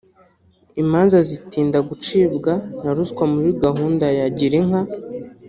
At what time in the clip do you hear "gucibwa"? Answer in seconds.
1.87-2.53